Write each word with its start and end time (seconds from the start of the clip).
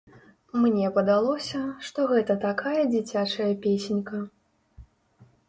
Мне 0.61 0.87
падалося, 0.95 1.61
што 1.89 2.07
гэта 2.13 2.39
такая 2.47 2.75
дзіцячая 2.95 3.51
песенька. 3.67 4.25